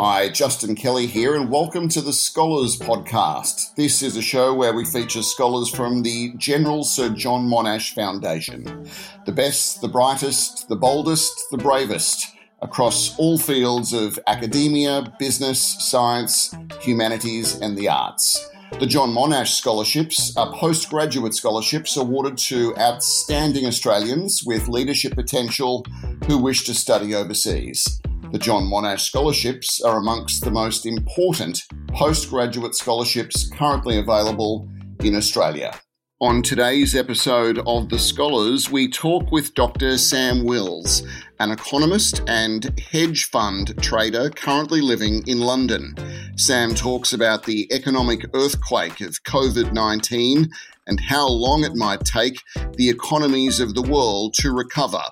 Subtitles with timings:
[0.00, 3.74] Hi, Justin Kelly here, and welcome to the Scholars Podcast.
[3.74, 8.88] This is a show where we feature scholars from the General Sir John Monash Foundation.
[9.26, 12.28] The best, the brightest, the boldest, the bravest
[12.62, 18.48] across all fields of academia, business, science, humanities, and the arts.
[18.78, 25.84] The John Monash Scholarships are postgraduate scholarships awarded to outstanding Australians with leadership potential
[26.28, 27.97] who wish to study overseas.
[28.30, 31.62] The John Monash Scholarships are amongst the most important
[31.94, 34.68] postgraduate scholarships currently available
[35.02, 35.72] in Australia.
[36.20, 39.96] On today's episode of The Scholars, we talk with Dr.
[39.96, 41.06] Sam Wills,
[41.40, 45.94] an economist and hedge fund trader currently living in London.
[46.36, 50.50] Sam talks about the economic earthquake of COVID 19
[50.86, 52.42] and how long it might take
[52.76, 55.04] the economies of the world to recover.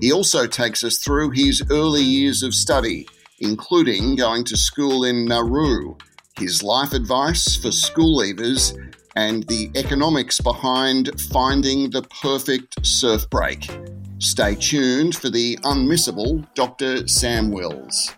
[0.00, 3.08] He also takes us through his early years of study,
[3.40, 5.96] including going to school in Nauru,
[6.38, 8.78] his life advice for school leavers,
[9.16, 13.68] and the economics behind finding the perfect surf break.
[14.20, 17.08] Stay tuned for the unmissable Dr.
[17.08, 18.14] Sam Wills.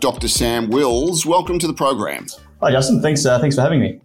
[0.00, 0.28] Dr.
[0.28, 2.26] Sam Wills, welcome to the program.
[2.60, 3.00] Hi, Justin.
[3.00, 3.24] Thanks.
[3.24, 4.00] Uh, thanks for having me.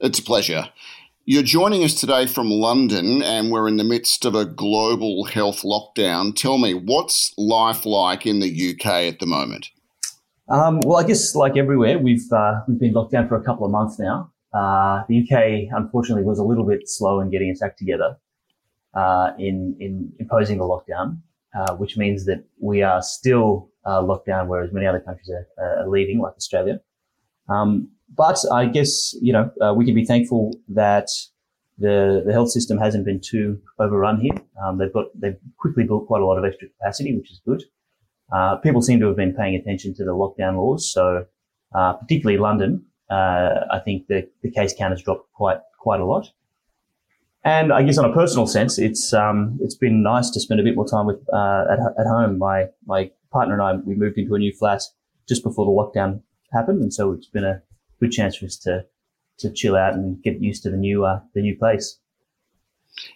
[0.00, 0.68] It's a pleasure.
[1.26, 5.62] You're joining us today from London, and we're in the midst of a global health
[5.62, 6.36] lockdown.
[6.36, 9.70] Tell me, what's life like in the UK at the moment?
[10.50, 13.64] Um, well, I guess like everywhere, we've uh, we've been locked down for a couple
[13.64, 14.30] of months now.
[14.52, 18.18] Uh, the UK, unfortunately, was a little bit slow in getting its act together
[18.92, 21.20] uh, in in imposing the lockdown,
[21.58, 25.80] uh, which means that we are still uh, locked down, whereas many other countries are,
[25.80, 26.82] are like Australia.
[27.48, 31.08] Um, but I guess, you know, uh, we can be thankful that
[31.78, 34.36] the, the health system hasn't been too overrun here.
[34.64, 37.62] Um, they've got, they've quickly built quite a lot of extra capacity, which is good.
[38.32, 40.90] Uh, people seem to have been paying attention to the lockdown laws.
[40.90, 41.26] So,
[41.74, 46.04] uh, particularly London, uh, I think the, the case count has dropped quite, quite a
[46.04, 46.30] lot.
[47.44, 50.62] And I guess on a personal sense, it's, um, it's been nice to spend a
[50.62, 52.38] bit more time with, uh, at, at home.
[52.38, 54.80] My, my partner and I, we moved into a new flat
[55.28, 56.22] just before the lockdown
[56.52, 56.80] happened.
[56.80, 57.60] And so it's been a,
[58.00, 58.86] good chance for us to
[59.38, 61.98] to chill out and get used to the new uh, the new place.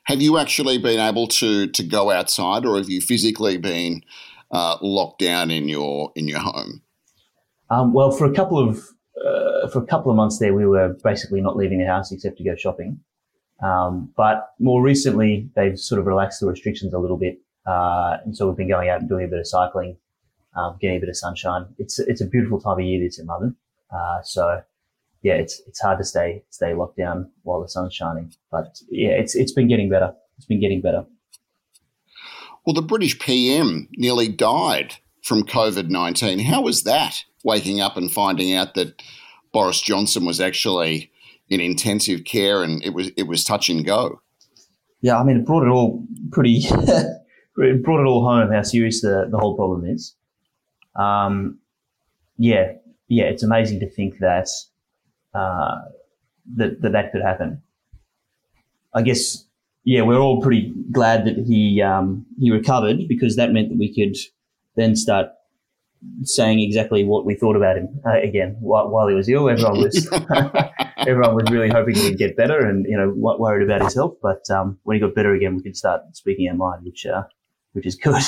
[0.05, 4.03] Have you actually been able to to go outside, or have you physically been
[4.50, 6.83] uh, locked down in your in your home?
[7.71, 8.89] Um, well, for a couple of
[9.25, 12.39] uh, for a couple of months there, we were basically not leaving the house except
[12.39, 13.00] to go shopping.
[13.62, 18.37] Um, but more recently, they've sort of relaxed the restrictions a little bit, uh, and
[18.37, 19.97] so we've been going out and doing a bit of cycling,
[20.56, 21.66] um, getting a bit of sunshine.
[21.78, 23.56] It's it's a beautiful time of year this in London,
[23.91, 24.62] uh, so
[25.22, 28.32] yeah, it's it's hard to stay stay locked down while the sun's shining.
[28.50, 30.12] But yeah, it's it's been getting better.
[30.37, 31.04] It's been getting better.
[32.65, 36.38] Well, the British PM nearly died from COVID nineteen.
[36.41, 37.25] How was that?
[37.44, 39.00] Waking up and finding out that
[39.53, 41.10] Boris Johnson was actually
[41.48, 44.21] in intensive care and it was it was touch and go.
[45.00, 46.59] Yeah, I mean, it brought it all pretty.
[46.62, 50.15] it brought it all home how serious the, the whole problem is.
[50.97, 51.59] Um,
[52.37, 52.72] yeah,
[53.09, 54.49] yeah, it's amazing to think that
[55.35, 55.77] uh,
[56.57, 57.63] that, that that could happen.
[58.95, 59.45] I guess,
[59.85, 63.95] yeah, we're all pretty glad that he um, he recovered because that meant that we
[63.95, 64.17] could
[64.77, 65.29] then start
[66.23, 69.49] saying exactly what we thought about him uh, again while, while, he was ill.
[69.49, 70.09] Everyone was
[70.99, 74.17] everyone was really hoping he'd get better and you know worried about his health.
[74.23, 77.25] But um, when he got better again, we could start speaking our mind, which uh,
[77.73, 78.23] which is good.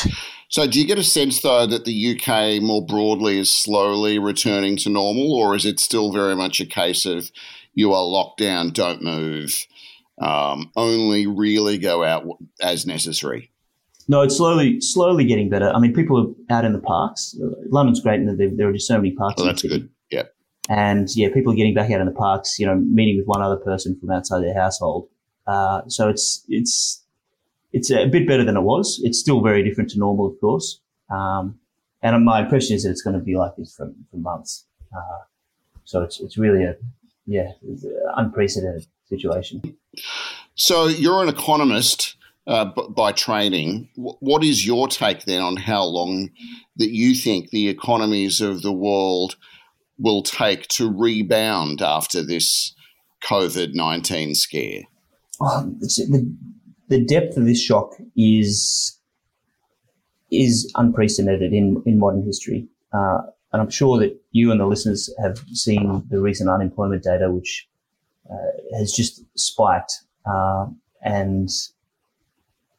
[0.48, 4.76] So, do you get a sense though that the UK more broadly is slowly returning
[4.78, 7.30] to normal, or is it still very much a case of
[7.72, 9.66] you are locked down, don't move,
[10.20, 12.26] um, only really go out
[12.60, 13.52] as necessary?
[14.08, 15.70] No, it's slowly slowly getting better.
[15.70, 17.36] I mean, people are out in the parks.
[17.70, 19.40] London's great, and there, there are just so many parks.
[19.40, 19.88] Oh, that's good.
[20.10, 20.24] Yeah.
[20.68, 22.58] And yeah, people are getting back out in the parks.
[22.58, 25.08] You know, meeting with one other person from outside their household.
[25.46, 26.99] Uh, so it's it's
[27.72, 29.00] it's a bit better than it was.
[29.02, 30.80] It's still very different to normal, of course.
[31.10, 31.58] Um,
[32.02, 34.66] and my impression is that it's going to be like this for, for months.
[34.94, 35.24] Uh,
[35.84, 36.76] so it's, it's really a,
[37.26, 37.82] yeah, an
[38.16, 39.76] unprecedented situation.
[40.54, 43.88] So you're an economist uh, b- by training.
[43.96, 46.30] W- what is your take then on how long
[46.76, 49.36] that you think the economies of the world
[49.98, 52.74] will take to rebound after this
[53.22, 54.82] COVID 19 scare?
[55.40, 56.36] Oh, the,
[56.90, 58.98] the depth of this shock is
[60.30, 62.68] is unprecedented in, in modern history.
[62.92, 63.18] Uh,
[63.52, 67.68] and I'm sure that you and the listeners have seen the recent unemployment data, which
[68.30, 69.92] uh, has just spiked.
[70.24, 70.66] Uh,
[71.02, 71.48] and,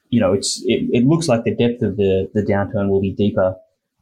[0.09, 3.11] you know, it's, it, it, looks like the depth of the, the downturn will be
[3.11, 3.57] deeper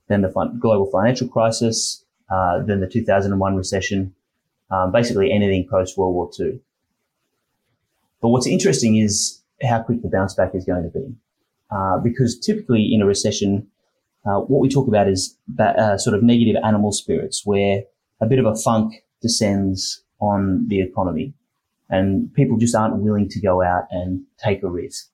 [0.10, 0.30] than the
[0.60, 2.06] global financial crisis.
[2.30, 4.14] uh, than the 2001 recession,
[4.70, 6.60] um, basically anything post World War II.
[8.22, 11.16] But what's interesting is how quick the bounce back is going to be.
[11.72, 13.68] Uh, because typically in a recession,
[14.26, 17.84] uh, what we talk about is uh, sort of negative animal spirits, where
[18.22, 21.34] a bit of a funk descends on the economy,
[21.90, 25.10] and people just aren't willing to go out and take a risk.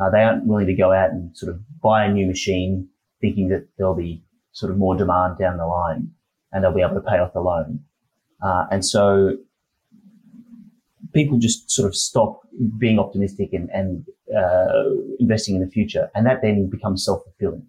[0.00, 2.88] Uh, they aren't willing to go out and sort of buy a new machine,
[3.20, 4.22] thinking that there'll be
[4.52, 6.10] sort of more demand down the line,
[6.52, 7.80] and they'll be able to pay off the loan.
[8.42, 9.36] Uh, and so
[11.12, 12.40] people just sort of stop
[12.78, 14.04] being optimistic and, and
[14.36, 14.84] uh,
[15.18, 17.66] investing in the future, and that then becomes self fulfilling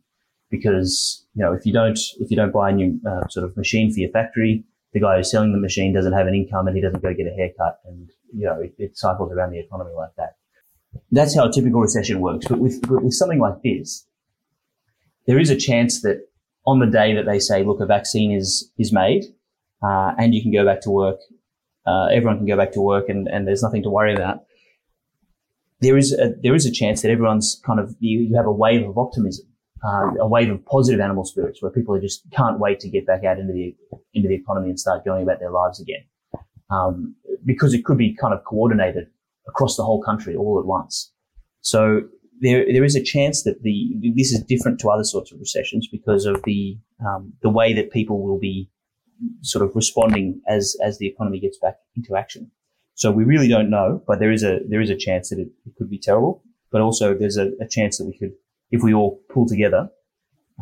[0.49, 3.55] because you know if you don't if you don't buy a new uh, sort of
[3.55, 4.63] machine for your factory,
[4.93, 7.27] the guy who's selling the machine doesn't have an income and he doesn't go get
[7.27, 10.35] a haircut, and you know it, it cycles around the economy like that.
[11.11, 12.47] That's how a typical recession works.
[12.47, 14.05] But with with something like this,
[15.27, 16.27] there is a chance that
[16.65, 19.25] on the day that they say, look, a vaccine is is made,
[19.83, 21.19] uh, and you can go back to work,
[21.85, 24.43] uh, everyone can go back to work, and, and there's nothing to worry about.
[25.81, 28.51] There is a, there is a chance that everyone's kind of you, you have a
[28.51, 29.45] wave of optimism
[29.83, 33.23] uh, a wave of positive animal spirits where people just can't wait to get back
[33.23, 33.75] out into the
[34.13, 36.03] into the economy and start going about their lives again.
[36.69, 37.15] Um,
[37.45, 39.07] because it could be kind of coordinated
[39.47, 41.11] across the whole country all at once.
[41.61, 42.01] So
[42.41, 45.87] there there is a chance that the this is different to other sorts of recessions
[45.89, 48.69] because of the um, the way that people will be
[49.41, 52.51] sort of responding as as the economy gets back into action.
[52.95, 55.49] So we really don't know, but there is a there is a chance that it,
[55.65, 56.43] it could be terrible.
[56.71, 58.33] But also there's a, a chance that we could
[58.71, 59.89] if we all pull together,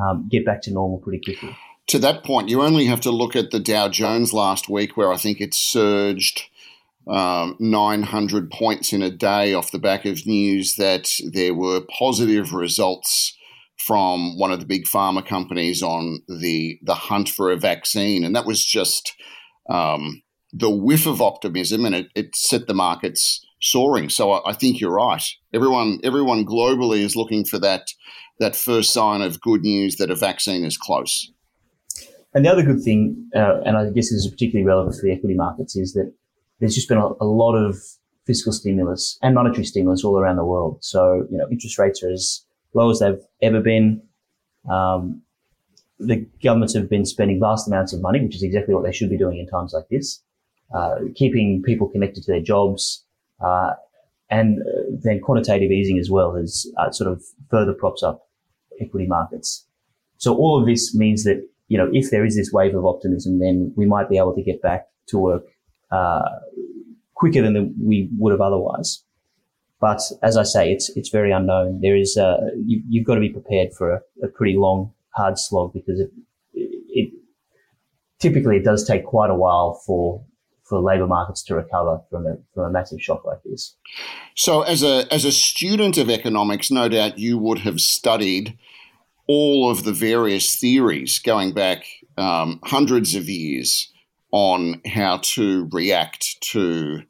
[0.01, 1.55] um, get back to normal pretty quickly.
[1.87, 5.11] To that point, you only have to look at the Dow Jones last week, where
[5.11, 6.43] I think it surged
[7.07, 12.53] um, 900 points in a day off the back of news that there were positive
[12.53, 13.36] results
[13.79, 18.35] from one of the big pharma companies on the the hunt for a vaccine, and
[18.35, 19.13] that was just
[19.69, 20.21] um,
[20.53, 24.09] the whiff of optimism, and it, it set the markets soaring.
[24.09, 25.23] So I, I, think you're right.
[25.53, 27.87] Everyone, everyone globally is looking for that
[28.39, 31.31] that first sign of good news that a vaccine is close.
[32.33, 35.11] And the other good thing, uh, and I guess this is particularly relevant for the
[35.11, 36.13] equity markets, is that
[36.59, 37.77] there's just been a, a, lot of
[38.27, 40.77] fiscal stimulus and monetary stimulus all around the world.
[40.81, 44.01] So you know, interest rates are as low as they've ever been.
[44.69, 45.21] Um,
[45.99, 49.09] the governments have been spending vast amounts of money, which is exactly what they should
[49.09, 50.21] be doing in times like this,
[50.75, 53.03] uh, keeping people connected to their jobs,
[53.43, 53.71] uh,
[54.29, 58.27] and uh, then quantitative easing as well as uh, sort of further props up
[58.81, 59.65] equity markets.
[60.17, 63.39] So all of this means that, you know, if there is this wave of optimism,
[63.39, 65.45] then we might be able to get back to work
[65.91, 66.29] uh,
[67.15, 69.03] quicker than we would have otherwise.
[69.79, 71.81] But as I say, it's it's very unknown.
[71.81, 75.37] There is uh, you, have got to be prepared for a, a, pretty long, hard
[75.37, 76.09] slog because it,
[76.53, 77.13] it
[78.19, 80.23] typically it does take quite a while for
[80.63, 83.75] for labour markets to recover from a, from a massive shock like this.
[84.35, 88.57] So, as a as a student of economics, no doubt you would have studied
[89.27, 91.85] all of the various theories going back
[92.17, 93.91] um, hundreds of years
[94.31, 97.01] on how to react to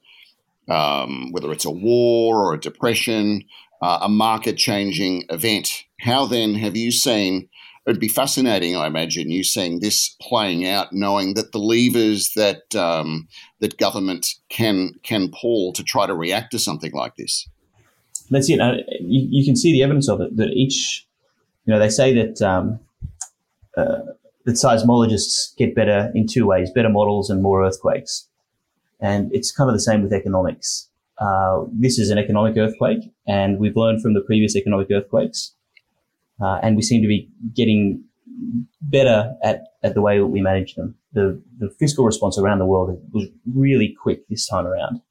[0.68, 3.44] um, whether it's a war or a depression,
[3.82, 5.84] uh, a market changing event.
[6.00, 7.50] How then have you seen
[7.88, 12.76] it'd be fascinating, I imagine, you seeing this playing out, knowing that the levers that
[12.76, 13.28] um,
[13.60, 17.48] that government can can pull to try to react to something like this.
[18.30, 18.60] That's it.
[18.60, 20.36] Uh, you, you, can see the evidence of it.
[20.36, 21.08] That each,
[21.66, 22.80] you know, they say that um,
[23.78, 24.00] uh,
[24.44, 28.28] that seismologists get better in two ways: better models and more earthquakes.
[29.00, 30.90] And it's kind of the same with economics.
[31.20, 35.56] Uh, this is an economic earthquake, and we've learned from the previous economic earthquakes
[36.42, 38.04] uh, and we seem to be getting
[38.82, 40.96] better at, at the way that we manage them.
[41.14, 45.02] The, the fiscal response around the world was really quick this time around.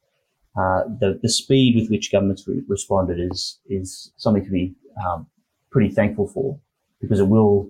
[0.56, 4.74] Uh, the, the speed with which governments re- responded is, is something to be
[5.04, 5.26] um,
[5.70, 6.58] pretty thankful for
[7.00, 7.68] because it will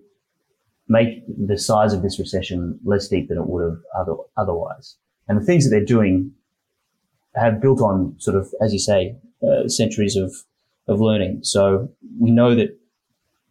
[0.88, 4.96] make the size of this recession less deep than it would have other, otherwise.
[5.28, 6.32] And the things that they're doing
[7.34, 9.16] have built on sort of, as you say,
[9.46, 10.34] uh, centuries of,
[10.88, 11.40] of learning.
[11.42, 12.78] So we know that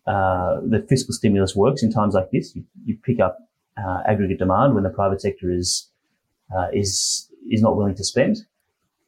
[0.07, 2.55] uh, the fiscal stimulus works in times like this.
[2.55, 3.37] You, you pick up
[3.77, 5.89] uh, aggregate demand when the private sector is
[6.55, 8.37] uh, is is not willing to spend.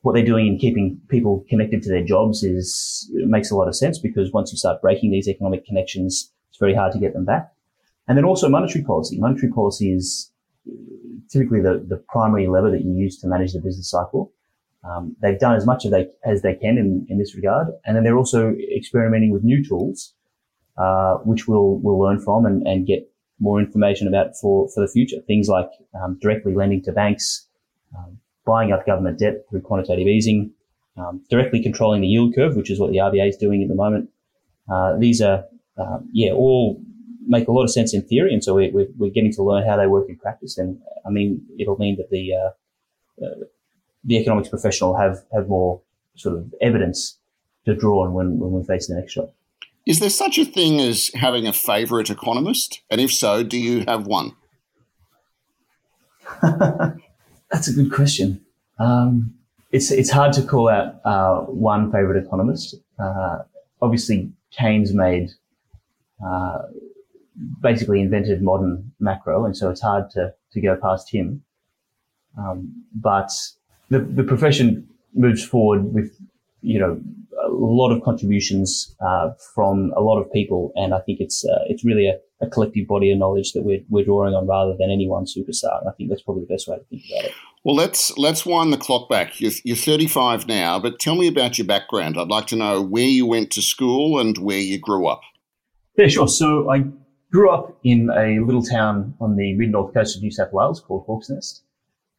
[0.01, 3.75] What they're doing in keeping people connected to their jobs is makes a lot of
[3.75, 7.25] sense because once you start breaking these economic connections, it's very hard to get them
[7.25, 7.51] back.
[8.07, 9.19] And then also monetary policy.
[9.19, 10.31] Monetary policy is
[11.29, 14.31] typically the, the primary lever that you use to manage the business cycle.
[14.83, 17.67] Um, they've done as much as they, as they can in, in this regard.
[17.86, 20.13] And then they're also experimenting with new tools
[20.77, 23.09] uh, which we'll we'll learn from and, and get
[23.39, 25.17] more information about for, for the future.
[25.25, 25.69] Things like
[26.00, 27.47] um, directly lending to banks,
[27.97, 30.51] um, buying up government debt through quantitative easing,
[30.97, 33.75] um, directly controlling the yield curve, which is what the RBA is doing at the
[33.75, 34.09] moment.
[34.71, 35.45] Uh, these are,
[35.77, 36.81] um, yeah, all
[37.27, 39.67] make a lot of sense in theory, and so we're, we're, we're, getting to learn
[39.67, 40.57] how they work in practice.
[40.57, 43.46] And I mean, it'll mean that the uh, uh,
[44.03, 45.81] the economics professional have have more
[46.15, 47.17] sort of evidence
[47.65, 49.29] to draw on when, when we face the next shock.
[49.86, 52.81] Is there such a thing as having a favourite economist?
[52.89, 54.34] And if so, do you have one?
[56.41, 58.41] That's a good question.
[58.79, 59.34] Um,
[59.72, 62.75] it's it's hard to call out uh, one favourite economist.
[63.00, 63.39] Uh,
[63.81, 65.31] obviously, Keynes made
[66.25, 66.60] uh,
[67.62, 71.44] basically invented modern macro, and so it's hard to to go past him.
[72.38, 73.32] Um, but
[73.89, 76.15] the the profession moves forward with
[76.62, 77.00] you know
[77.44, 81.63] a lot of contributions uh, from a lot of people, and I think it's uh,
[81.67, 84.89] it's really a, a, collective body of knowledge that we're, we're drawing on rather than
[84.89, 85.79] any one superstar.
[85.79, 87.32] And I think that's probably the best way to think about it.
[87.63, 89.39] Well, let's let's wind the clock back.
[89.39, 92.17] You're, you're 35 now, but tell me about your background.
[92.17, 95.22] I'd like to know where you went to school and where you grew up.
[95.96, 96.27] Yeah, sure.
[96.27, 96.86] So I
[97.31, 100.79] grew up in a little town on the mid north coast of New South Wales
[100.79, 101.63] called Hawk's Nest,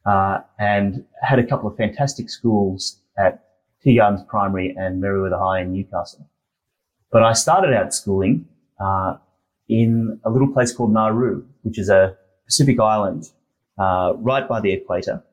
[0.05, 3.45] uh, and had a couple of fantastic schools at
[3.81, 6.29] Tea Gardens Primary and Merewether High in Newcastle.
[7.11, 8.47] But I started out schooling
[8.79, 9.17] uh,
[9.67, 13.25] in a little place called Nauru, which is a Pacific island
[13.77, 15.23] uh, right by the equator.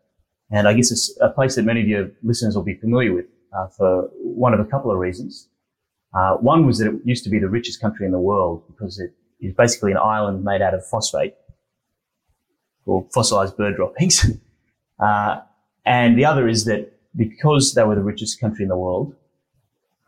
[0.50, 3.26] And I guess it's a place that many of your listeners will be familiar with
[3.56, 5.48] uh, for one of a couple of reasons.
[6.14, 8.98] Uh, one was that it used to be the richest country in the world because
[8.98, 11.34] it is basically an island made out of phosphate
[12.84, 14.26] or fossilized bird droppings.
[14.98, 15.42] Uh,
[15.84, 19.14] and the other is that because they were the richest country in the world,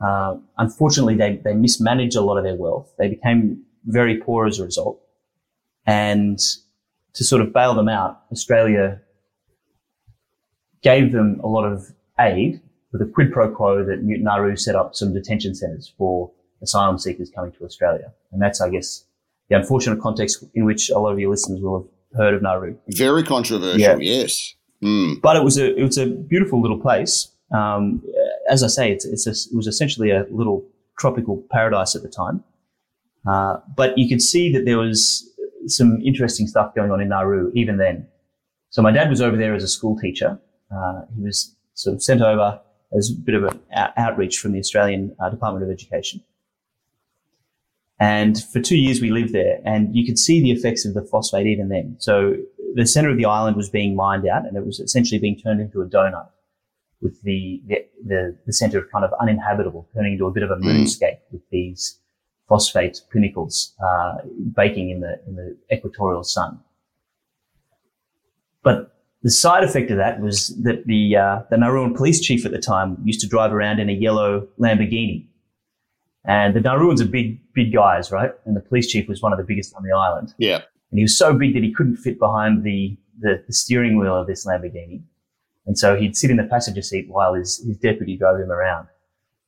[0.00, 2.92] uh, unfortunately, they, they mismanaged a lot of their wealth.
[2.99, 4.99] They became very poor as a result.
[5.87, 6.38] And
[7.14, 9.00] to sort of bail them out, Australia
[10.82, 12.61] gave them a lot of aid
[12.92, 16.30] with a quid pro quo that Newton Nauru set up some detention centres for
[16.62, 18.12] asylum seekers coming to Australia.
[18.32, 19.04] And that's, I guess,
[19.48, 22.76] the unfortunate context in which a lot of your listeners will have heard of Nauru.
[22.88, 23.96] Very controversial, yeah.
[23.96, 24.54] yes.
[24.82, 25.20] Mm.
[25.20, 27.28] But it was a it was a beautiful little place.
[27.52, 28.02] Um,
[28.50, 30.64] as I say, it's, it's a, it was essentially a little
[30.98, 32.44] tropical paradise at the time.
[33.28, 35.28] Uh, but you could see that there was
[35.66, 38.06] some interesting stuff going on in Nauru even then.
[38.70, 40.38] So my dad was over there as a school teacher.
[40.70, 42.60] Uh, he was sort of sent over
[42.96, 43.60] as a bit of an
[43.96, 46.22] outreach from the Australian uh, Department of Education.
[48.00, 51.02] And for two years we lived there and you could see the effects of the
[51.02, 51.96] phosphate even then.
[51.98, 52.34] So
[52.74, 55.60] the center of the island was being mined out and it was essentially being turned
[55.60, 56.28] into a donut
[57.00, 60.56] with the, the, the, the center kind of uninhabitable, turning into a bit of a
[60.56, 60.64] mm.
[60.64, 61.98] moonscape with these
[62.48, 64.16] phosphate pinnacles, uh,
[64.56, 66.58] baking in the, in the equatorial sun.
[68.62, 72.52] But the side effect of that was that the, uh, the Nauruan police chief at
[72.52, 75.27] the time used to drive around in a yellow Lamborghini.
[76.28, 78.30] And the Nauruans are big, big guys, right?
[78.44, 80.35] And the police chief was one of the biggest on the island.
[80.38, 80.61] Yeah.
[80.90, 84.14] And he was so big that he couldn't fit behind the, the, the steering wheel
[84.14, 85.02] of this Lamborghini.
[85.66, 88.88] And so he'd sit in the passenger seat while his, his deputy drove him around.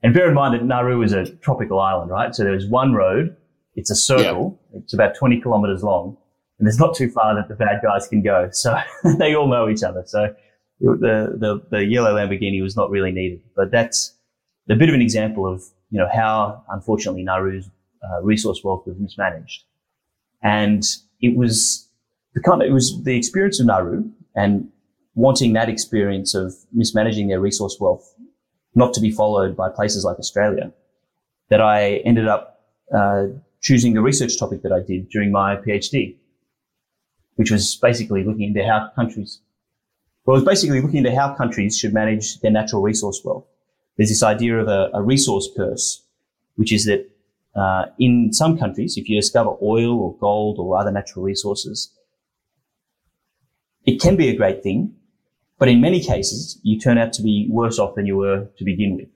[0.03, 2.35] And bear in mind that Nauru is a tropical island, right?
[2.35, 3.37] So there's one road.
[3.75, 4.59] It's a circle.
[4.73, 4.81] Yeah.
[4.81, 6.17] It's about 20 kilometers long
[6.61, 8.51] and there's not too far that the bad guys can go.
[8.53, 8.77] So
[9.19, 10.03] they all know each other.
[10.05, 10.35] So
[10.79, 14.15] the, the, the yellow Lamborghini was not really needed, but that's
[14.69, 17.69] a bit of an example of, you know, how unfortunately Nauru's
[18.03, 19.65] uh, resource wealth was mismanaged.
[20.43, 20.85] And
[21.21, 21.89] it was
[22.35, 24.05] the kind of, it was the experience of Nauru
[24.35, 24.71] and
[25.15, 28.15] wanting that experience of mismanaging their resource wealth
[28.75, 30.73] not to be followed by places like Australia
[31.49, 32.61] that I ended up
[32.95, 33.27] uh,
[33.61, 36.17] choosing the research topic that I did during my PhD,
[37.35, 39.41] which was basically looking into how countries,
[40.25, 43.47] well, it was basically looking into how countries should manage their natural resource wealth.
[43.97, 46.03] There's this idea of a, a resource curse,
[46.57, 47.11] which is that
[47.55, 51.93] uh, in some countries, if you discover oil or gold or other natural resources,
[53.85, 54.95] it can be a great thing,
[55.59, 58.65] but in many cases, you turn out to be worse off than you were to
[58.65, 59.09] begin with.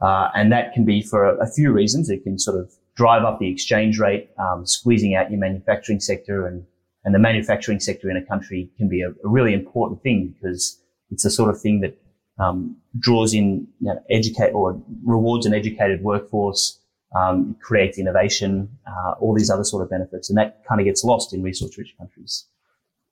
[0.00, 2.08] Uh, and that can be for a, a, few reasons.
[2.08, 6.46] It can sort of drive up the exchange rate, um, squeezing out your manufacturing sector,
[6.46, 6.64] and
[7.04, 10.80] and the manufacturing sector in a country can be a, a really important thing because
[11.10, 11.96] it's the sort of thing that
[12.38, 16.78] um, draws in you know, educate or rewards an educated workforce,
[17.14, 20.28] um, creates innovation, uh, all these other sort of benefits.
[20.28, 22.44] And that kind of gets lost in resource rich countries.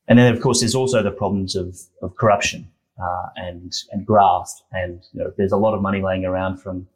[0.09, 2.69] And then, of course, there's also the problems of, of corruption,
[3.03, 4.63] uh, and, and graft.
[4.73, 6.87] And, you know, there's a lot of money laying around from,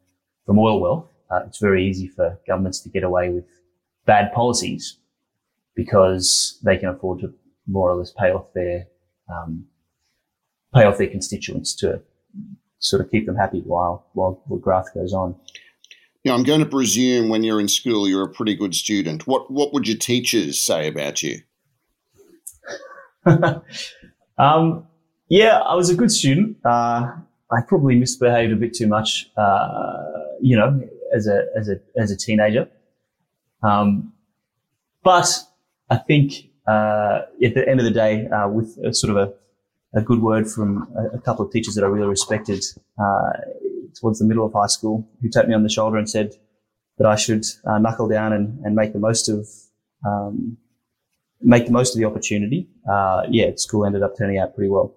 [0.45, 1.07] from oil wealth.
[1.29, 3.45] Uh, it's very easy for governments to get away with
[4.05, 4.97] bad policies.
[5.75, 7.33] because they can afford to
[7.67, 8.87] more or less pay off their
[9.29, 9.65] um,
[10.73, 12.01] pay off their constituents to
[12.79, 15.35] sort of keep them happy while while the graft goes on.
[16.23, 19.25] Now, I'm going to presume when you're in school, you're a pretty good student.
[19.25, 21.39] What what would your teachers say about you?
[24.37, 24.87] um,
[25.29, 26.57] yeah, I was a good student.
[26.63, 27.11] Uh,
[27.51, 30.03] I probably misbehaved a bit too much, uh,
[30.41, 30.81] you know,
[31.15, 32.69] as a as a as a teenager.
[33.63, 34.13] Um,
[35.03, 35.27] but
[35.89, 39.33] I think uh, at the end of the day, uh, with a, sort of a,
[39.93, 42.63] a good word from a, a, couple of teachers that I really respected
[42.97, 43.31] uh,
[43.99, 46.33] towards the middle of high school, who tapped me on the shoulder and said
[46.97, 49.47] that I should uh, knuckle down and, and make the most of
[50.05, 50.57] um,
[51.41, 52.67] make the most of the opportunity.
[52.89, 54.93] Uh, yeah, school ended up turning out pretty well.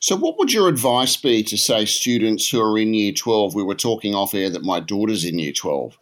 [0.00, 3.54] So, what would your advice be to say students who are in year 12?
[3.54, 5.98] We were talking off air that my daughter's in year 12,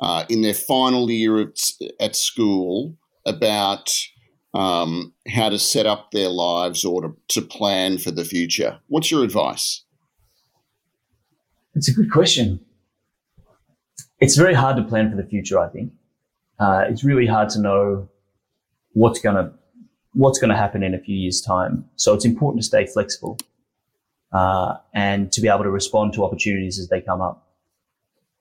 [0.00, 3.90] uh, in their final year at, at school, about
[4.56, 8.78] um, how to set up their lives or to, to plan for the future.
[8.86, 9.84] What's your advice?
[11.74, 12.60] It's a good question.
[14.18, 15.92] It's very hard to plan for the future, I think.
[16.58, 18.08] Uh, it's really hard to know
[18.94, 19.52] what's going to
[20.14, 21.84] what's going to happen in a few years' time.
[21.96, 23.36] So it's important to stay flexible
[24.32, 27.46] uh, and to be able to respond to opportunities as they come up.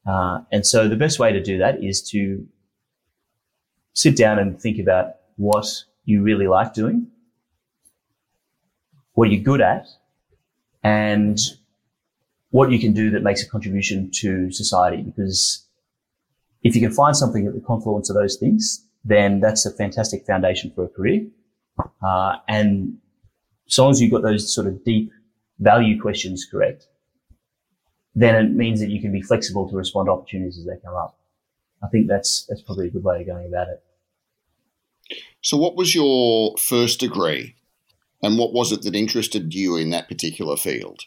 [0.07, 2.47] Uh, and so the best way to do that is to
[3.91, 5.65] sit down and think about what
[6.05, 7.07] you really like doing,
[9.13, 9.87] what you're good at,
[10.83, 11.39] and
[12.51, 15.01] what you can do that makes a contribution to society.
[15.01, 15.65] Because
[16.63, 20.25] if you can find something at the confluence of those things, then that's a fantastic
[20.25, 21.27] foundation for a career.
[22.01, 22.97] Uh, and
[23.67, 25.11] as long as you've got those sort of deep
[25.59, 26.87] value questions correct,
[28.15, 30.95] then it means that you can be flexible to respond to opportunities as they come
[30.95, 31.17] up.
[31.83, 33.83] I think that's that's probably a good way of going about it.
[35.41, 37.55] So, what was your first degree,
[38.23, 41.01] and what was it that interested you in that particular field?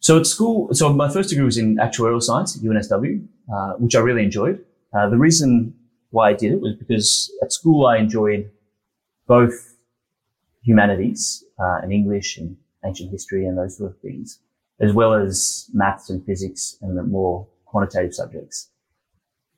[0.00, 3.94] So, at school, so my first degree was in actuarial science at UNSW, uh, which
[3.94, 4.64] I really enjoyed.
[4.92, 5.74] Uh, the reason
[6.10, 8.50] why I did it was because at school I enjoyed
[9.26, 9.76] both
[10.62, 14.40] humanities uh, and English and ancient history and those sort of things,
[14.80, 18.70] as well as maths and physics and the more quantitative subjects.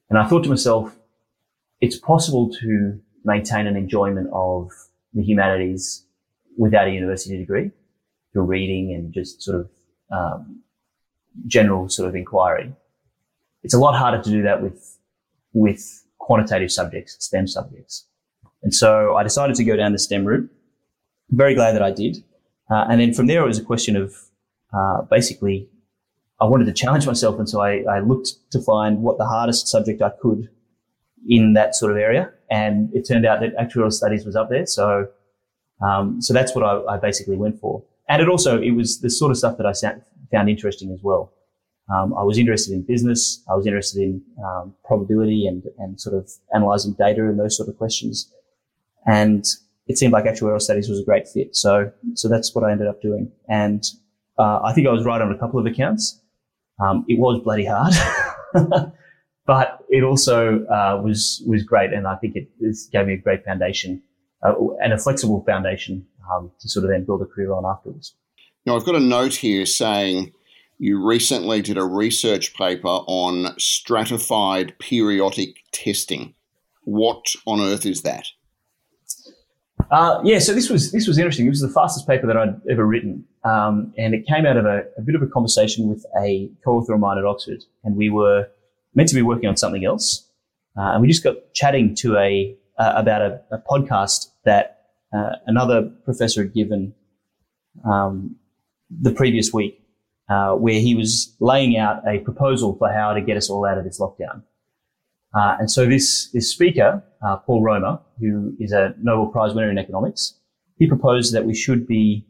[0.09, 0.97] And I thought to myself,
[1.81, 4.71] it's possible to maintain an enjoyment of
[5.13, 6.07] the humanities
[6.57, 7.71] without a university degree
[8.33, 9.71] through reading and just sort of
[10.11, 10.63] um,
[11.47, 12.73] general sort of inquiry.
[13.63, 14.99] It's a lot harder to do that with
[15.53, 18.07] with quantitative subjects, STEM subjects.
[18.63, 20.51] And so I decided to go down the STEM route.
[21.31, 22.17] very glad that I did.
[22.71, 24.15] Uh, and then from there, it was a question of
[24.77, 25.69] uh, basically,
[26.41, 27.39] I wanted to challenge myself.
[27.39, 30.49] And so I, I, looked to find what the hardest subject I could
[31.29, 32.33] in that sort of area.
[32.51, 34.67] And it turned out that actuarial studies was up there.
[34.67, 35.09] So,
[35.81, 37.83] um, so that's what I, I, basically went for.
[38.09, 39.73] And it also, it was the sort of stuff that I
[40.31, 41.33] found interesting as well.
[41.93, 43.43] Um, I was interested in business.
[43.51, 47.69] I was interested in um, probability and, and sort of analyzing data and those sort
[47.69, 48.33] of questions.
[49.07, 49.47] And
[49.87, 51.55] it seemed like actuarial studies was a great fit.
[51.55, 53.31] So, so that's what I ended up doing.
[53.49, 53.85] And
[54.39, 56.21] uh, I think I was right on a couple of accounts.
[56.81, 57.95] Um, it was bloody hard,
[59.47, 63.19] but it also uh, was was great, and I think it, it gave me a
[63.19, 64.03] great foundation
[64.43, 68.15] uh, and a flexible foundation um, to sort of then build a career on afterwards.
[68.65, 70.33] Now, I've got a note here saying
[70.79, 76.35] you recently did a research paper on stratified periodic testing.
[76.83, 78.27] What on earth is that?
[79.91, 81.47] Uh, yeah, so this was this was interesting.
[81.47, 84.65] It was the fastest paper that I'd ever written, um, and it came out of
[84.67, 88.11] a, a, bit of a conversation with a co-author of mine at Oxford, and we
[88.11, 88.49] were
[88.97, 90.29] meant to be working on something else,
[90.77, 95.37] uh, and we just got chatting to a uh, about a, a, podcast that uh,
[95.47, 96.95] another professor had given
[97.85, 98.37] um,
[98.91, 99.81] the previous week,
[100.29, 103.79] uh, where he was laying out a proposal for how to get us all out
[103.79, 104.43] of this lockdown.
[105.35, 109.71] Uh, and so this, this speaker, uh, Paul Romer, who is a Nobel Prize winner
[109.71, 110.35] in economics,
[110.79, 112.27] he proposed that we should be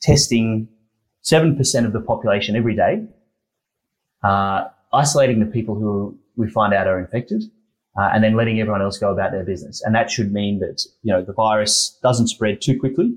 [0.00, 0.68] testing
[1.24, 3.06] 7% of the population every day,
[4.92, 7.42] isolating the people who we find out are infected,
[7.98, 9.82] uh, and then letting everyone else go about their business.
[9.82, 13.16] And that should mean that, you know, the virus doesn't spread too quickly.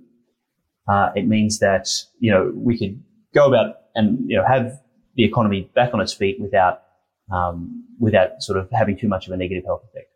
[0.87, 1.87] Uh, it means that,
[2.19, 3.01] you know, we could
[3.33, 4.79] go about and, you know, have
[5.15, 6.81] the economy back on its feet without
[7.31, 10.09] um, without sort of having too much of a negative health effect.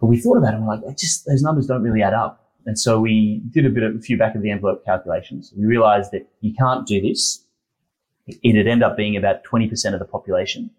[0.00, 2.52] But we thought about it and we're like, just, those numbers don't really add up.
[2.66, 5.52] And so we did a bit of a few back of the envelope calculations.
[5.56, 7.43] We realized that you can't do this.
[8.26, 10.70] It'd end up being about 20% of the population.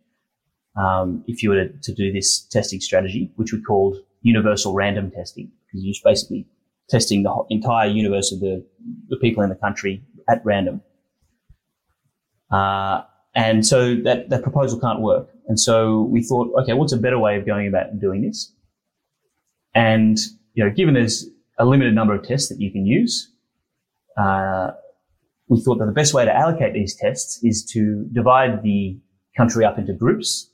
[0.76, 5.10] um, if you were to, to, do this testing strategy, which we called universal random
[5.12, 6.46] testing, because you're basically
[6.90, 8.66] testing the entire universe of the,
[9.10, 10.82] the people in the country at random.
[12.52, 13.02] Uh,
[13.36, 15.30] and so that, that proposal can't work.
[15.48, 18.52] And so we thought, okay, what's a better way of going about doing this?
[19.74, 20.18] And,
[20.54, 21.28] you know, given there's
[21.58, 23.32] a limited number of tests that you can use,
[24.18, 24.72] uh,
[25.48, 28.98] we thought that the best way to allocate these tests is to divide the
[29.38, 30.50] country up into groups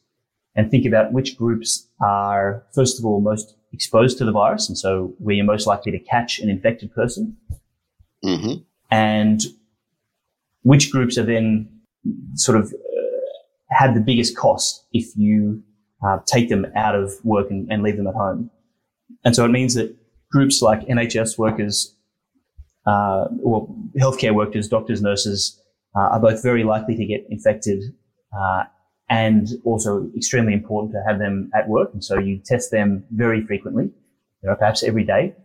[0.55, 4.67] and think about which groups are, first of all, most exposed to the virus.
[4.67, 7.37] And so where you're most likely to catch an infected person.
[8.23, 8.61] Mm-hmm.
[8.89, 9.41] And
[10.63, 11.69] which groups are then
[12.35, 15.63] sort of uh, have the biggest cost if you
[16.05, 18.49] uh, take them out of work and, and, leave them at home.
[19.23, 19.95] And so it means that
[20.31, 21.95] groups like NHS workers,
[22.85, 23.67] uh, or
[23.99, 25.61] healthcare workers, doctors, nurses,
[25.95, 27.83] uh, are both very likely to get infected
[28.37, 28.63] uh,
[29.09, 31.89] and also extremely important to have them at work.
[31.93, 35.35] And so you test them very frequently, you know, perhaps every day.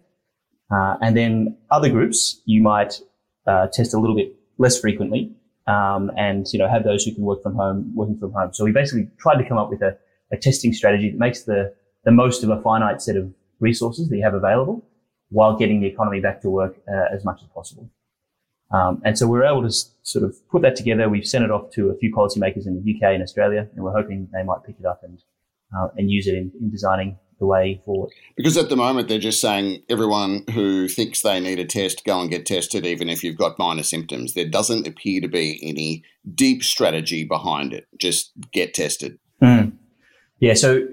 [0.71, 3.01] Uh, and then other groups you might
[3.47, 5.33] uh, test a little bit less frequently,
[5.67, 8.53] um, and you know have those who can work from home, working from home.
[8.53, 9.97] So we basically tried to come up with a,
[10.33, 11.73] a testing strategy that makes the
[12.05, 14.85] the most of a finite set of resources that you have available,
[15.31, 17.91] while getting the economy back to work uh, as much as possible.
[18.73, 21.09] Um, and so we were able to s- sort of put that together.
[21.09, 23.93] We've sent it off to a few policymakers in the UK and Australia, and we're
[23.93, 25.19] hoping they might pick it up and
[25.77, 28.11] uh, and use it in, in designing the way forward.
[28.37, 32.21] Because at the moment they're just saying everyone who thinks they need a test, go
[32.21, 34.35] and get tested, even if you've got minor symptoms.
[34.35, 36.03] There doesn't appear to be any
[36.35, 37.87] deep strategy behind it.
[37.99, 39.19] Just get tested.
[39.43, 39.73] Mm.
[40.41, 40.87] Yeah, so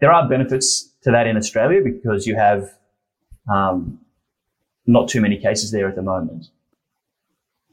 [0.00, 2.68] there are benefits to that in Australia because you have
[3.52, 3.98] um,
[4.86, 6.46] not too many cases there at the moment.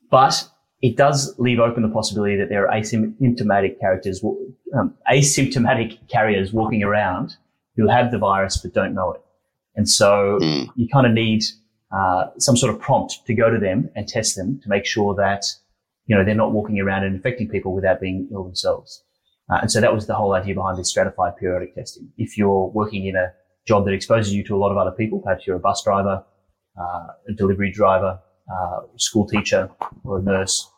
[0.10, 0.48] But
[0.82, 4.24] it does leave open the possibility that there are asymptomatic characters,
[4.76, 7.36] um, asymptomatic carriers walking around
[7.76, 9.22] who have the virus but don't know it.
[9.76, 10.70] And so mm.
[10.76, 11.44] you kind of need
[11.92, 15.16] uh, some sort of prompt to go to them and test them to make sure
[15.16, 15.46] that
[16.06, 19.04] you know they're not walking around and infecting people without being ill themselves.
[19.50, 22.12] Uh, and so that was the whole idea behind this stratified periodic testing.
[22.18, 23.34] If you're working in a
[23.66, 26.24] job that exposes you to a lot of other people, perhaps you're a bus driver,
[26.80, 28.20] uh, a delivery driver,
[28.52, 29.70] uh, school teacher
[30.04, 30.70] or a nurse,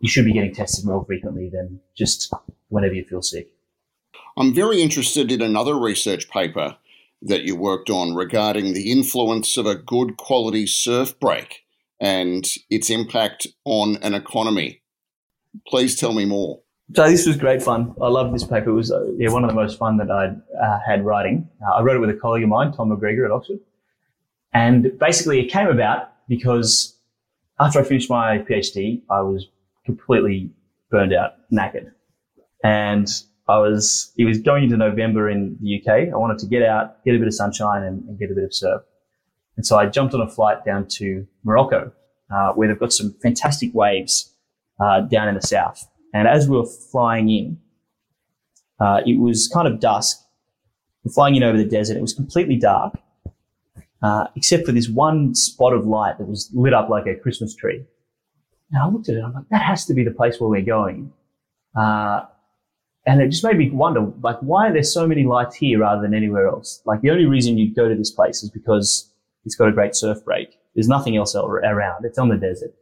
[0.00, 2.32] you should be getting tested more frequently than just
[2.68, 3.50] whenever you feel sick.
[4.36, 6.76] I'm very interested in another research paper
[7.22, 11.64] that you worked on regarding the influence of a good quality surf break
[12.00, 14.80] and its impact on an economy.
[15.66, 16.60] Please tell me more.
[16.94, 17.94] So this was great fun.
[18.02, 18.70] I loved this paper.
[18.70, 21.48] It was uh, yeah, one of the most fun that I uh, had writing.
[21.64, 23.60] Uh, I wrote it with a colleague of mine, Tom McGregor at Oxford.
[24.52, 26.96] And basically it came about because
[27.60, 29.46] after I finished my PhD, I was
[29.84, 30.50] completely
[30.90, 31.92] burned out, knackered.
[32.64, 33.08] And
[33.48, 36.12] I was, it was going into November in the UK.
[36.12, 38.44] I wanted to get out, get a bit of sunshine and, and get a bit
[38.44, 38.82] of surf.
[39.56, 41.92] And so I jumped on a flight down to Morocco,
[42.34, 44.34] uh, where they've got some fantastic waves,
[44.80, 45.89] uh, down in the south.
[46.12, 47.58] And as we were flying in,
[48.80, 50.18] uh, it was kind of dusk.
[51.04, 51.96] We're flying in over the desert.
[51.96, 52.94] It was completely dark
[54.02, 57.54] uh, except for this one spot of light that was lit up like a Christmas
[57.54, 57.84] tree.
[58.72, 60.62] And I looked at it, I'm like, that has to be the place where we're
[60.62, 61.12] going.
[61.74, 62.22] Uh,
[63.06, 66.02] and it just made me wonder, like, why are there so many lights here rather
[66.02, 66.80] than anywhere else?
[66.84, 69.10] Like, the only reason you'd go to this place is because
[69.44, 70.58] it's got a great surf break.
[70.74, 72.04] There's nothing else around.
[72.04, 72.74] It's on the desert.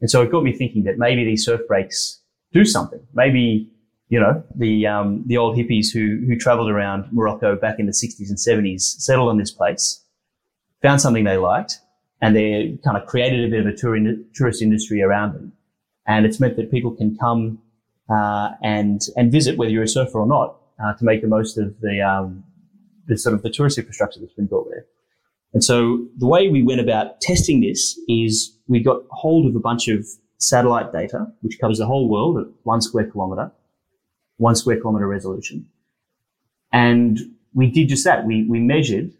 [0.00, 2.20] And so it got me thinking that maybe these surf breaks
[2.56, 3.00] do something.
[3.14, 3.70] Maybe,
[4.08, 7.92] you know, the, um, the old hippies who, who traveled around Morocco back in the
[7.92, 10.02] 60s and 70s settled on this place
[10.82, 11.80] found something they liked,
[12.20, 15.52] and they kind of created a bit of a tour in, tourist industry around them.
[16.06, 17.58] And it's meant that people can come
[18.08, 21.58] uh, and and visit, whether you're a surfer or not, uh, to make the most
[21.58, 22.44] of the um,
[23.08, 24.86] the sort of the tourist infrastructure that's been built there.
[25.52, 29.60] And so the way we went about testing this is we got hold of a
[29.60, 30.06] bunch of
[30.38, 33.50] satellite data, which covers the whole world at one square kilometer,
[34.36, 35.66] one square kilometer resolution.
[36.72, 37.18] And
[37.54, 38.26] we did just that.
[38.26, 39.12] We, we measured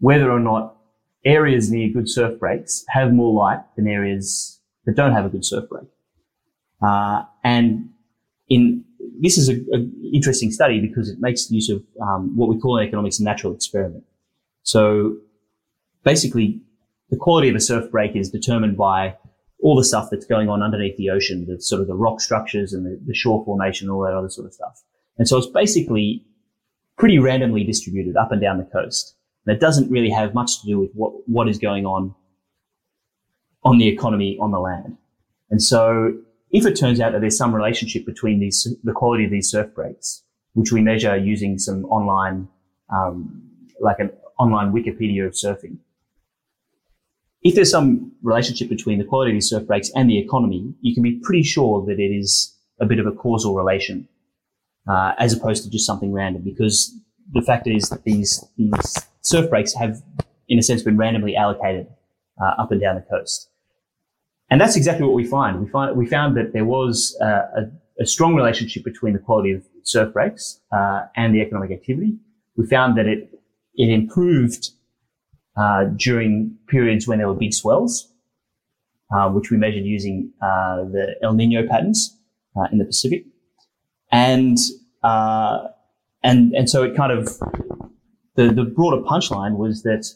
[0.00, 0.76] whether or not
[1.24, 5.44] areas near good surf breaks have more light than areas that don't have a good
[5.44, 5.86] surf break.
[6.82, 7.90] Uh, and
[8.48, 8.84] in
[9.20, 12.86] this is an interesting study because it makes use of um, what we call in
[12.86, 14.04] economics a natural experiment.
[14.62, 15.16] So
[16.04, 16.60] basically,
[17.10, 19.16] the quality of a surf break is determined by
[19.60, 22.72] all the stuff that's going on underneath the ocean, the sort of the rock structures
[22.72, 24.82] and the, the shore formation, all that other sort of stuff.
[25.18, 26.24] And so it's basically
[26.96, 29.14] pretty randomly distributed up and down the coast
[29.46, 32.14] that doesn't really have much to do with what, what is going on
[33.64, 34.96] on the economy on the land.
[35.50, 36.14] And so
[36.50, 39.74] if it turns out that there's some relationship between these, the quality of these surf
[39.74, 40.22] breaks
[40.58, 42.48] which we measure using some online,
[42.92, 43.42] um,
[43.80, 45.76] like an online Wikipedia of surfing.
[47.42, 50.92] If there's some relationship between the quality of these surf breaks and the economy, you
[50.92, 54.08] can be pretty sure that it is a bit of a causal relation,
[54.88, 56.42] uh, as opposed to just something random.
[56.42, 56.94] Because
[57.32, 60.02] the fact is that these these surf breaks have,
[60.48, 61.86] in a sense, been randomly allocated
[62.42, 63.48] uh, up and down the coast,
[64.50, 65.60] and that's exactly what we find.
[65.60, 69.52] We find we found that there was uh, a, a, strong relationship between the quality
[69.52, 72.16] of surf breaks uh, and the economic activity.
[72.56, 73.30] We found that it
[73.74, 74.70] it improved
[75.58, 78.12] uh, during periods when there were big swells,
[79.14, 82.16] uh, which we measured using uh, the El Nino patterns
[82.56, 83.24] uh, in the Pacific,
[84.12, 84.58] and
[85.02, 85.68] uh,
[86.22, 87.28] and and so it kind of
[88.34, 90.06] the the broader punchline was that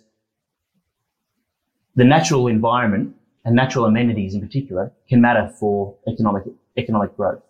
[1.96, 6.44] the natural environment and natural amenities in particular can matter for economic
[6.76, 7.42] economic growth.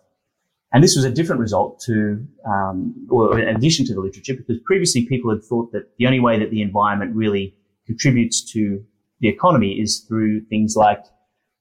[0.73, 4.57] And this was a different result to, um, or in addition to the literature, because
[4.65, 8.83] previously people had thought that the only way that the environment really contributes to
[9.19, 11.03] the economy is through things like,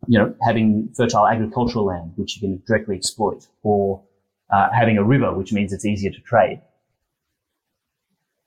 [0.09, 4.03] you know, having fertile agricultural land, which you can directly exploit, or
[4.51, 6.61] uh, having a river, which means it's easier to trade.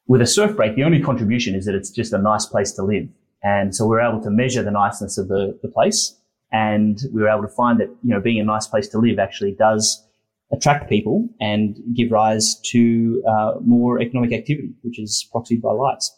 [0.08, 2.84] With a surf break, the only contribution is that it's just a nice place to
[2.84, 3.08] live.
[3.42, 6.16] And so we are able to measure the niceness of the, the place.
[6.52, 9.18] And we were able to find that, you know, being a nice place to live
[9.18, 10.04] actually does
[10.52, 16.16] attract people and give rise to uh, more economic activity, which is proxied by lights.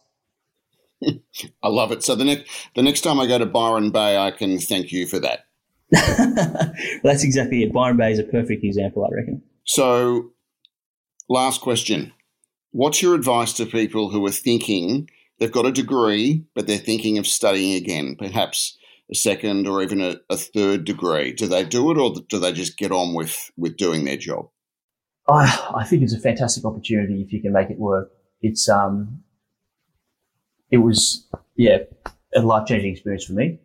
[1.64, 2.04] I love it.
[2.04, 5.08] So the next the next time I go to Byron Bay, I can thank you
[5.08, 5.46] for that.
[5.92, 7.74] well, that's exactly it.
[7.74, 9.42] Byron Bay is a perfect example, I reckon.
[9.64, 10.32] So,
[11.30, 12.14] last question:
[12.72, 17.18] What's your advice to people who are thinking they've got a degree, but they're thinking
[17.18, 18.78] of studying again, perhaps
[19.10, 21.32] a second or even a, a third degree?
[21.32, 24.50] Do they do it, or do they just get on with with doing their job?
[25.30, 28.12] I, I think it's a fantastic opportunity if you can make it work.
[28.42, 29.24] It's um,
[30.72, 31.80] it was, yeah,
[32.36, 33.60] a life changing experience for me.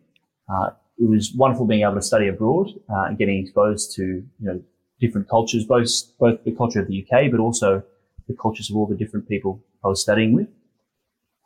[0.49, 4.25] Uh, it was wonderful being able to study abroad uh, and getting exposed to you
[4.39, 4.61] know
[4.99, 5.89] different cultures, both
[6.19, 7.83] both the culture of the UK, but also
[8.27, 10.47] the cultures of all the different people I was studying with.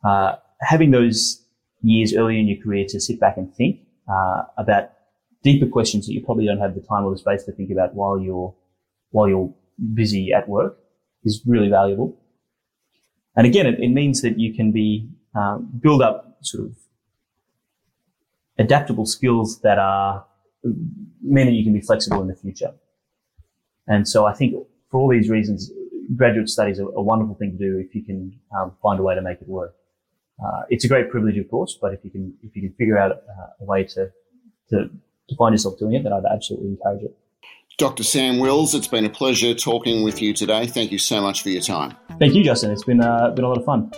[0.04, 1.44] Uh, having those
[1.82, 4.92] years early in your career to sit back and think uh, about
[5.44, 7.96] deeper questions that you probably don't have the time or the space to think about
[7.96, 8.54] while you're
[9.12, 9.54] while you're
[9.94, 10.78] busy at work
[11.24, 12.18] is really valuable.
[13.36, 16.76] And again, it, it means that you can be um, build up sort of
[18.58, 20.26] adaptable skills that are
[21.22, 22.74] mean that you can be flexible in the future.
[23.88, 24.56] And so I think
[24.90, 25.72] for all these reasons,
[26.16, 29.16] graduate studies are a wonderful thing to do if you can um, find a way
[29.16, 29.76] to make it work.
[30.44, 32.98] Uh, it's a great privilege, of course, but if you can if you can figure
[32.98, 34.12] out uh, a way to,
[34.70, 34.90] to
[35.30, 37.18] to find yourself doing it, then I'd absolutely encourage it.
[37.78, 38.04] Dr.
[38.04, 40.66] Sam Wills, it's been a pleasure talking with you today.
[40.66, 41.96] Thank you so much for your time.
[42.18, 42.72] Thank you, Justin.
[42.72, 43.92] It's been uh, been a lot of fun.